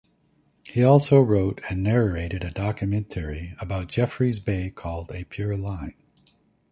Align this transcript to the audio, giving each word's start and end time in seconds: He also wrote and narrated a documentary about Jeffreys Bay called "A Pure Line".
He 0.67 0.83
also 0.83 1.21
wrote 1.21 1.61
and 1.69 1.83
narrated 1.83 2.43
a 2.43 2.49
documentary 2.49 3.53
about 3.59 3.85
Jeffreys 3.89 4.39
Bay 4.39 4.71
called 4.71 5.11
"A 5.13 5.25
Pure 5.25 5.57
Line". 5.57 5.93